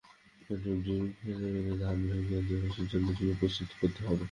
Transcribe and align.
এখন 0.41 0.57
সবজির 0.63 1.03
খেত 1.17 1.41
ভেঙে 1.45 1.73
ধান 1.81 1.97
চাষের 2.49 2.85
জন্য 2.91 3.07
জমি 3.17 3.33
প্রস্তুত 3.39 3.69
করতে 3.79 3.99
হবে। 4.01 4.19